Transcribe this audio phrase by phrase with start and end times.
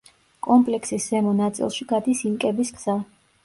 [0.47, 3.01] კომპლექსის ზემო ნაწილში გადის ინკების გზა.